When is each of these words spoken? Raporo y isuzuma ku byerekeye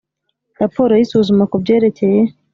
Raporo 0.61 0.91
y 0.97 1.01
isuzuma 1.05 1.43
ku 1.51 1.55
byerekeye 1.63 2.21